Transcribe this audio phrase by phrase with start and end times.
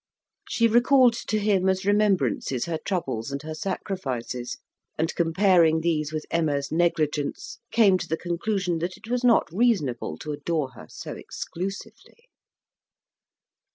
[0.49, 4.57] She recalled to him as remembrances her troubles and her sacrifices,
[4.97, 10.17] and, comparing these with Emma's negligence, came to the conclusion that it was not reasonable
[10.17, 12.31] to adore her so exclusively.